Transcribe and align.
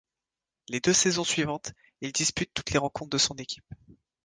Les 0.67 0.79
deux 0.79 0.93
saisons 0.93 1.23
suivantes, 1.23 1.73
il 2.01 2.11
dispute 2.11 2.49
toutes 2.55 2.71
les 2.71 2.79
rencontres 2.79 3.11
de 3.11 3.17
son 3.19 3.35
équipe. 3.35 3.69